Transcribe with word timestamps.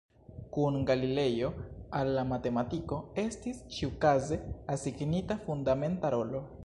Kun 0.53 0.77
Galilejo 0.91 1.51
al 1.99 2.09
la 2.15 2.23
matematiko 2.29 2.99
estis 3.25 3.61
ĉiukaze 3.77 4.41
asignita 4.77 5.39
fundamenta 5.45 6.13
rolo. 6.17 6.43